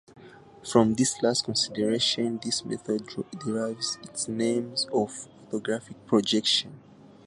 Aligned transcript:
From 0.67 0.95
this 0.95 1.21
last 1.21 1.45
consideration 1.45 2.39
this 2.41 2.65
method 2.65 3.07
derives 3.37 3.99
its 4.01 4.27
name 4.27 4.73
of 4.91 5.27
orthographic 5.51 5.93
projection. 6.07 6.79